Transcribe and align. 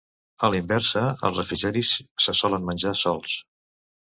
A 0.45 0.47
la 0.53 0.55
inversa, 0.59 1.03
els 1.29 1.35
refrigeris 1.41 1.91
se 2.27 2.35
solen 2.41 2.67
menjar 2.71 2.95
sols. 3.03 3.37